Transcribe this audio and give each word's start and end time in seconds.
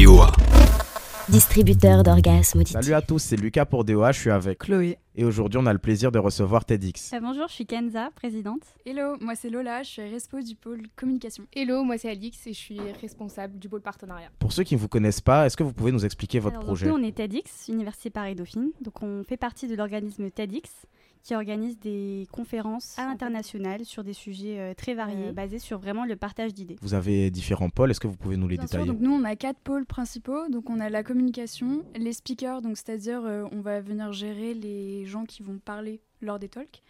DOA. 0.00 0.32
Distributeur 1.28 2.02
d'orgasmes. 2.02 2.64
Salut 2.64 2.94
à 2.94 3.02
tous, 3.02 3.18
c'est 3.18 3.36
Lucas 3.36 3.66
pour 3.66 3.84
DOA, 3.84 4.12
je 4.12 4.20
suis 4.20 4.30
avec 4.30 4.60
Chloé. 4.60 4.96
Et 5.14 5.24
aujourd'hui, 5.24 5.60
on 5.62 5.66
a 5.66 5.74
le 5.74 5.78
plaisir 5.78 6.10
de 6.10 6.18
recevoir 6.18 6.64
TEDx. 6.64 7.12
Euh, 7.12 7.20
bonjour, 7.20 7.48
je 7.48 7.52
suis 7.52 7.66
Kenza, 7.66 8.08
présidente. 8.14 8.62
Hello, 8.86 9.18
moi 9.20 9.34
c'est 9.34 9.50
Lola, 9.50 9.82
je 9.82 9.90
suis 9.90 10.08
respo 10.08 10.40
du 10.40 10.54
pôle 10.54 10.84
communication. 10.96 11.44
Hello, 11.54 11.84
moi 11.84 11.98
c'est 11.98 12.08
Alix 12.08 12.46
et 12.46 12.54
je 12.54 12.58
suis 12.58 12.80
responsable 13.02 13.58
du 13.58 13.68
pôle 13.68 13.82
partenariat. 13.82 14.30
Pour 14.38 14.52
ceux 14.52 14.62
qui 14.62 14.74
ne 14.74 14.80
vous 14.80 14.88
connaissent 14.88 15.20
pas, 15.20 15.44
est-ce 15.44 15.56
que 15.58 15.64
vous 15.64 15.74
pouvez 15.74 15.92
nous 15.92 16.06
expliquer 16.06 16.38
votre 16.38 16.56
Alors, 16.56 16.66
projet 16.66 16.86
donc, 16.86 16.96
Nous, 16.96 17.04
on 17.04 17.06
est 17.06 17.12
TEDx, 17.12 17.68
Université 17.68 18.08
Paris-Dauphine. 18.08 18.70
Donc, 18.80 19.02
on 19.02 19.22
fait 19.24 19.36
partie 19.36 19.68
de 19.68 19.74
l'organisme 19.74 20.30
TEDx 20.30 20.70
qui 21.22 21.34
organise 21.34 21.78
des 21.78 22.26
conférences 22.32 22.98
à 22.98 23.06
l'international 23.06 23.84
sur 23.84 24.04
des 24.04 24.12
sujets 24.12 24.58
euh, 24.58 24.74
très 24.74 24.94
variés, 24.94 25.28
euh, 25.28 25.32
basés 25.32 25.58
sur 25.58 25.78
vraiment 25.78 26.04
le 26.04 26.16
partage 26.16 26.54
d'idées. 26.54 26.76
Vous 26.80 26.94
avez 26.94 27.30
différents 27.30 27.70
pôles, 27.70 27.90
est-ce 27.90 28.00
que 28.00 28.06
vous 28.06 28.16
pouvez 28.16 28.36
nous 28.36 28.48
les 28.48 28.56
Bien 28.56 28.66
sûr, 28.66 28.78
détailler 28.78 28.90
donc 28.90 29.00
nous 29.00 29.12
on 29.12 29.24
a 29.24 29.36
quatre 29.36 29.60
pôles 29.60 29.86
principaux. 29.86 30.48
Donc 30.48 30.70
on 30.70 30.80
a 30.80 30.88
la 30.88 31.02
communication, 31.02 31.84
les 31.96 32.12
speakers, 32.12 32.62
donc 32.62 32.76
c'est-à-dire 32.76 33.22
euh, 33.24 33.44
on 33.52 33.60
va 33.60 33.80
venir 33.80 34.12
gérer 34.12 34.54
les 34.54 35.04
gens 35.06 35.24
qui 35.24 35.42
vont 35.42 35.58
parler 35.58 36.00
lors 36.22 36.38
des 36.38 36.48
talks. 36.48 36.82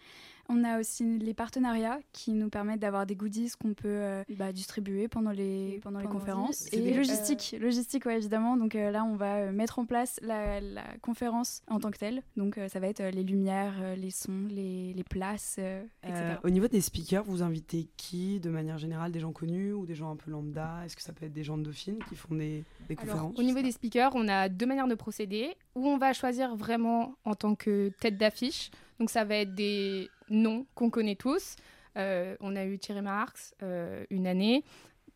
On 0.49 0.63
a 0.63 0.79
aussi 0.79 1.17
les 1.19 1.33
partenariats 1.33 1.99
qui 2.13 2.31
nous 2.33 2.49
permettent 2.49 2.79
d'avoir 2.79 3.05
des 3.05 3.15
goodies 3.15 3.51
qu'on 3.61 3.73
peut 3.73 3.87
euh, 3.87 4.23
bah, 4.37 4.51
distribuer 4.51 5.07
pendant 5.07 5.31
les, 5.31 5.79
pendant 5.81 5.99
les 5.99 6.07
conférences. 6.07 6.67
Et 6.73 6.77
c'est- 6.83 6.93
logistique, 6.93 7.55
logistique 7.59 8.05
ouais, 8.05 8.17
évidemment. 8.17 8.57
Donc 8.57 8.75
euh, 8.75 8.91
là, 8.91 9.03
on 9.03 9.15
va 9.15 9.37
euh, 9.37 9.51
mettre 9.51 9.79
en 9.79 9.85
place 9.85 10.19
la, 10.21 10.59
la 10.59 10.83
conférence 11.01 11.61
en 11.69 11.79
tant 11.79 11.91
que 11.91 11.97
telle. 11.97 12.21
Donc 12.35 12.57
euh, 12.57 12.67
ça 12.67 12.79
va 12.79 12.87
être 12.87 13.01
euh, 13.01 13.11
les 13.11 13.23
lumières, 13.23 13.75
euh, 13.81 13.95
les 13.95 14.11
sons, 14.11 14.47
les, 14.49 14.93
les 14.93 15.03
places, 15.03 15.55
euh, 15.59 15.83
etc. 16.03 16.21
Euh, 16.23 16.35
au 16.43 16.49
niveau 16.49 16.67
des 16.67 16.81
speakers, 16.81 17.23
vous 17.23 17.43
invitez 17.43 17.87
qui 17.97 18.39
de 18.39 18.49
manière 18.49 18.77
générale 18.77 19.11
Des 19.11 19.19
gens 19.19 19.31
connus 19.31 19.73
ou 19.73 19.85
des 19.85 19.95
gens 19.95 20.11
un 20.11 20.15
peu 20.15 20.31
lambda? 20.31 20.79
Est-ce 20.85 20.95
que 20.95 21.01
ça 21.01 21.13
peut 21.13 21.25
être 21.25 21.33
des 21.33 21.43
gens 21.43 21.57
de 21.57 21.63
Dauphine 21.63 21.99
qui 22.09 22.15
font 22.15 22.35
des, 22.35 22.63
des 22.89 22.95
Alors, 22.97 23.13
conférences? 23.13 23.39
au 23.39 23.43
niveau 23.43 23.61
des 23.61 23.71
speakers, 23.71 24.11
on 24.15 24.27
a 24.27 24.49
deux 24.49 24.65
manières 24.65 24.87
de 24.87 24.95
procéder 24.95 25.55
où 25.75 25.87
on 25.87 25.97
va 25.97 26.13
choisir 26.13 26.55
vraiment 26.55 27.15
en 27.25 27.35
tant 27.35 27.55
que 27.55 27.89
tête 27.99 28.17
d'affiche. 28.17 28.69
Donc 28.99 29.09
ça 29.09 29.23
va 29.23 29.35
être 29.37 29.55
des 29.55 30.09
noms 30.31 30.65
qu'on 30.75 30.89
connaît 30.89 31.15
tous. 31.15 31.55
Euh, 31.97 32.35
on 32.39 32.55
a 32.55 32.65
eu 32.65 32.77
Thierry 32.79 33.01
Marx 33.01 33.53
euh, 33.63 34.03
une 34.09 34.27
année, 34.27 34.63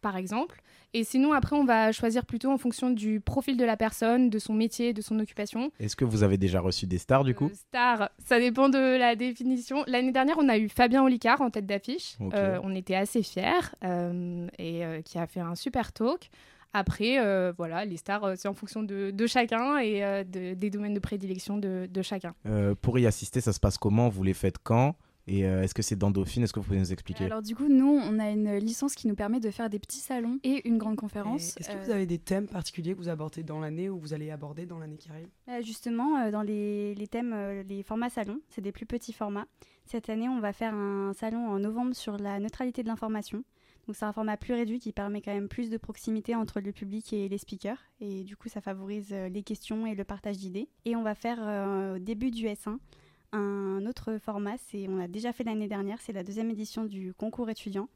par 0.01 0.17
exemple. 0.17 0.61
Et 0.93 1.03
sinon, 1.03 1.33
après, 1.33 1.55
on 1.55 1.65
va 1.65 1.91
choisir 1.91 2.25
plutôt 2.25 2.51
en 2.51 2.57
fonction 2.57 2.89
du 2.89 3.19
profil 3.19 3.57
de 3.57 3.65
la 3.65 3.75
personne, 3.75 4.29
de 4.29 4.39
son 4.39 4.53
métier, 4.53 4.93
de 4.93 5.01
son 5.01 5.19
occupation. 5.19 5.71
Est-ce 5.79 5.95
que 5.95 6.05
vous 6.05 6.23
avez 6.23 6.37
déjà 6.37 6.61
reçu 6.61 6.85
des 6.85 6.97
stars 6.97 7.23
du 7.23 7.35
coup? 7.35 7.47
Euh, 7.47 7.55
star, 7.55 8.09
ça 8.25 8.39
dépend 8.39 8.69
de 8.69 8.97
la 8.97 9.15
définition. 9.15 9.83
L'année 9.87 10.11
dernière, 10.11 10.37
on 10.39 10.47
a 10.47 10.57
eu 10.57 10.69
Fabien 10.69 11.03
Olicard 11.03 11.41
en 11.41 11.49
tête 11.49 11.65
d'affiche. 11.65 12.15
On 12.19 12.75
était 12.75 12.95
assez 12.95 13.23
fiers 13.23 13.75
et 14.57 14.83
qui 15.03 15.17
a 15.17 15.27
fait 15.27 15.41
un 15.41 15.55
super 15.55 15.91
talk. 15.91 16.29
Après, 16.77 17.19
euh, 17.19 17.53
voilà, 17.57 17.85
les 17.85 17.95
stars, 17.95 18.25
euh, 18.25 18.33
c'est 18.35 18.49
en 18.49 18.53
fonction 18.53 18.83
de, 18.83 19.27
chacun 19.27 19.77
et 19.79 20.03
euh, 20.03 20.25
de- 20.25 20.55
des 20.55 20.69
domaines 20.69 20.93
de 20.93 20.99
prédilection 20.99 21.57
de, 21.57 21.87
chacun. 22.01 22.35
Pour 22.81 22.99
y 22.99 23.07
assister, 23.07 23.39
ça 23.39 23.53
se 23.53 23.61
passe 23.61 23.77
comment? 23.77 24.09
Vous 24.09 24.23
les 24.23 24.33
faites 24.33 24.57
quand? 24.61 24.95
Et 25.27 25.45
euh, 25.45 25.63
est-ce 25.63 25.73
que 25.73 25.81
c'est 25.81 25.95
dans 25.95 26.11
Dauphine 26.11 26.43
Est-ce 26.43 26.53
que 26.53 26.59
vous 26.59 26.65
pouvez 26.65 26.79
nous 26.79 26.93
expliquer? 26.93 27.25
Alors 27.25 27.41
du 27.41 27.55
coup, 27.55 27.67
nous, 27.67 27.99
on 28.03 28.19
a 28.19 28.29
une 28.29 28.57
licence 28.57 28.93
qui 28.95 29.07
nous 29.07 29.15
permet 29.15 29.39
de 29.39 29.49
faire 29.49 29.69
des 29.69 29.79
petits 29.79 29.99
salons 29.99 30.39
et 30.43 30.67
une 30.67 30.77
grande 30.77 30.97
conférence. 30.97 31.57
Est-ce 31.57 31.69
que 31.69 31.83
vous 31.83 31.91
avez 31.91 32.05
des 32.05 32.19
thèmes 32.19 32.47
particuliers 32.47 32.93
que 32.93 32.99
vous 32.99 33.09
abordez 33.09 33.43
dans 33.43 33.59
l'année 33.59 33.89
ou 33.89 33.97
vous 33.97 34.13
allez 34.13 34.29
aborder 34.29 34.65
dans 34.65 34.77
l'année 34.77 34.97
qui 34.97 35.09
arrive? 35.09 35.27
Euh, 35.49 35.61
justement, 35.61 36.17
euh, 36.17 36.31
dans 36.31 36.41
les, 36.41 36.93
les 36.95 37.07
thèmes, 37.07 37.33
euh, 37.33 37.63
les 37.63 37.81
formats 37.83 38.09
salons, 38.09 38.39
c'est 38.49 38.61
des 38.61 38.71
plus 38.71 38.85
petits 38.85 39.13
formats. 39.13 39.47
Cette 39.85 40.09
année, 40.09 40.29
on 40.29 40.39
va 40.39 40.53
faire 40.53 40.73
un 40.73 41.13
salon 41.13 41.47
en 41.47 41.59
novembre 41.59 41.95
sur 41.95 42.17
la 42.17 42.39
neutralité 42.39 42.83
de 42.83 42.87
l'information. 42.87 43.43
Donc 43.85 43.95
c'est 43.95 44.05
un 44.05 44.13
format 44.13 44.37
plus 44.37 44.53
réduit 44.53 44.79
qui 44.79 44.91
permet 44.91 45.21
quand 45.21 45.33
même 45.33 45.47
plus 45.47 45.69
de 45.69 45.77
proximité 45.77 46.35
entre 46.35 46.59
le 46.59 46.71
public 46.71 47.13
et 47.13 47.29
les 47.29 47.37
speakers. 47.37 47.77
Et 47.99 48.23
du 48.23 48.35
coup, 48.35 48.49
ça 48.49 48.61
favorise 48.61 49.09
euh, 49.11 49.29
les 49.29 49.43
questions 49.43 49.85
et 49.85 49.93
le 49.93 50.03
partage 50.03 50.37
d'idées. 50.37 50.69
Et 50.85 50.95
on 50.95 51.03
va 51.03 51.13
faire 51.13 51.37
euh, 51.41 51.95
au 51.95 51.99
début 51.99 52.31
du 52.31 52.45
S1 52.45 52.77
un 53.31 53.85
autre 53.85 54.17
format, 54.17 54.55
c'est 54.69 54.87
on 54.89 54.99
a 54.99 55.07
déjà 55.07 55.33
fait 55.33 55.43
l'année 55.43 55.67
dernière, 55.67 55.99
c'est 56.01 56.13
la 56.13 56.23
deuxième 56.23 56.49
édition 56.49 56.85
du 56.85 57.13
concours 57.13 57.49
étudiant. 57.49 57.87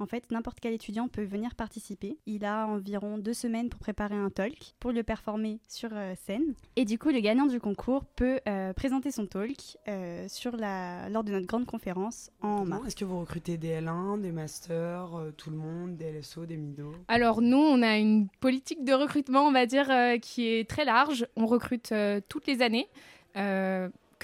En 0.00 0.06
fait, 0.06 0.32
n'importe 0.32 0.58
quel 0.60 0.72
étudiant 0.72 1.06
peut 1.06 1.22
venir 1.22 1.54
participer. 1.54 2.18
Il 2.26 2.44
a 2.44 2.66
environ 2.66 3.16
deux 3.16 3.32
semaines 3.32 3.68
pour 3.68 3.78
préparer 3.78 4.16
un 4.16 4.28
talk, 4.28 4.74
pour 4.80 4.90
le 4.90 5.04
performer 5.04 5.60
sur 5.68 5.90
euh, 5.92 6.14
scène. 6.26 6.54
Et 6.74 6.84
du 6.84 6.98
coup, 6.98 7.10
le 7.10 7.20
gagnant 7.20 7.46
du 7.46 7.60
concours 7.60 8.04
peut 8.04 8.40
euh, 8.48 8.72
présenter 8.72 9.12
son 9.12 9.26
talk 9.26 9.78
euh, 9.86 10.26
sur 10.28 10.56
la... 10.56 11.08
lors 11.10 11.22
de 11.22 11.30
notre 11.30 11.46
grande 11.46 11.66
conférence 11.66 12.30
en 12.40 12.64
mars. 12.64 12.80
Non, 12.82 12.86
Est-ce 12.88 12.96
que 12.96 13.04
vous 13.04 13.20
recrutez 13.20 13.56
des 13.56 13.80
L1, 13.80 14.20
des 14.20 14.32
masters, 14.32 15.14
euh, 15.14 15.30
tout 15.30 15.50
le 15.50 15.56
monde, 15.56 15.96
des 15.96 16.10
LSO, 16.10 16.44
des 16.44 16.56
MIDO? 16.56 16.92
Alors 17.06 17.40
nous, 17.40 17.56
on 17.56 17.80
a 17.80 17.96
une 17.96 18.28
politique 18.40 18.84
de 18.84 18.94
recrutement, 18.94 19.46
on 19.46 19.52
va 19.52 19.64
dire, 19.64 19.88
euh, 19.92 20.18
qui 20.18 20.48
est 20.48 20.68
très 20.68 20.84
large. 20.84 21.24
On 21.36 21.46
recrute 21.46 21.92
euh, 21.92 22.20
toutes 22.28 22.48
les 22.48 22.62
années. 22.62 22.88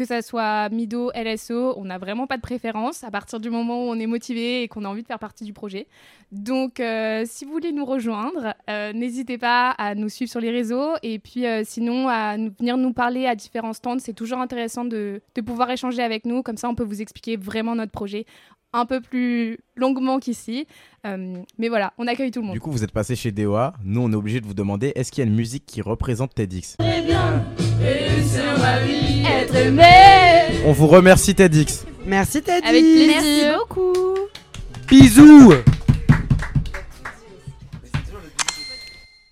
Que 0.01 0.07
ça 0.07 0.23
soit 0.23 0.71
Mido, 0.71 1.11
LSO, 1.15 1.75
on 1.77 1.85
n'a 1.85 1.99
vraiment 1.99 2.27
pas 2.27 2.39
de 2.39 2.41
préférence 2.41 3.05
à 3.05 3.11
partir 3.11 3.39
du 3.39 3.51
moment 3.51 3.81
où 3.87 3.91
on 3.91 3.97
est 4.01 4.07
motivé 4.07 4.63
et 4.63 4.69
qu'on 4.69 4.87
a 4.87 4.89
envie 4.89 5.03
de 5.03 5.07
faire 5.07 5.19
partie 5.19 5.45
du 5.45 5.53
projet. 5.53 5.89
Donc, 6.33 6.81
euh, 6.81 7.25
si 7.27 7.45
vous 7.45 7.53
voulez 7.53 7.71
nous 7.71 7.85
rejoindre, 7.85 8.55
euh, 8.71 8.95
n'hésitez 8.95 9.37
pas 9.37 9.73
à 9.73 9.95
nous 9.95 10.09
suivre 10.09 10.31
sur 10.31 10.41
les 10.41 10.51
réseaux 10.51 10.93
et 11.03 11.19
puis 11.19 11.45
euh, 11.45 11.65
sinon 11.67 12.09
à 12.09 12.39
nous- 12.39 12.51
venir 12.59 12.79
nous 12.79 12.95
parler 12.95 13.27
à 13.27 13.35
différents 13.35 13.75
stands. 13.75 13.99
C'est 13.99 14.15
toujours 14.15 14.39
intéressant 14.39 14.87
de, 14.87 15.21
de 15.35 15.41
pouvoir 15.43 15.71
échanger 15.71 16.03
avec 16.03 16.25
nous. 16.25 16.43
Comme 16.43 16.57
ça, 16.57 16.71
on 16.71 16.75
peut 16.75 16.83
vous 16.83 17.03
expliquer 17.03 17.37
vraiment 17.37 17.75
notre 17.75 17.93
projet 17.93 18.25
un 18.73 18.87
peu 18.87 19.03
plus 19.03 19.59
longuement 19.77 20.19
qu'ici. 20.19 20.67
Euh, 21.07 21.35
mais 21.59 21.69
voilà, 21.69 21.93
on 21.99 22.07
accueille 22.07 22.31
tout 22.31 22.41
le 22.41 22.47
monde. 22.47 22.55
Du 22.55 22.61
coup, 22.61 22.71
vous 22.71 22.85
êtes 22.85 22.93
passé 22.93 23.17
chez 23.17 23.33
DOA. 23.33 23.75
Nous, 23.85 24.01
on 24.01 24.11
est 24.11 24.17
obligé 24.17 24.41
de 24.41 24.47
vous 24.47 24.55
demander 24.55 24.93
est-ce 24.95 25.13
qu'il 25.13 25.23
y 25.23 25.27
a 25.27 25.29
une 25.31 25.37
musique 25.37 25.67
qui 25.67 25.83
représente 25.83 26.35
TEDx? 26.35 26.79
On 30.67 30.73
vous 30.73 30.87
remercie 30.87 31.35
TEDx. 31.35 31.85
Merci 32.07 32.43
Teddy 32.43 32.67
Avec 32.67 32.83
plaisir. 32.83 33.23
Merci 33.23 33.59
beaucoup 33.59 34.15
Bisous 34.89 35.53